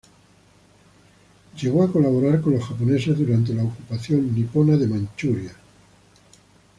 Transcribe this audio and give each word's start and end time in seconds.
Llegó 1.61 1.83
a 1.83 1.91
colaborar 1.91 2.41
con 2.41 2.53
los 2.55 2.63
japoneses 2.63 3.15
durante 3.19 3.53
la 3.53 3.65
ocupación 3.65 4.33
nipona 4.33 4.75
de 4.75 4.87
Manchuria. 4.87 5.53